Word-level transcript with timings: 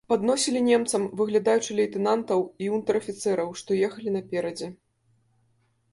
Падносілі 0.11 0.61
немцам, 0.67 1.03
выглядаючы 1.19 1.77
лейтэнантаў 1.81 2.39
і 2.65 2.71
унтэр-афіцэраў, 2.77 3.49
што 3.63 3.69
ехалі 3.89 4.09
наперадзе. 4.19 4.67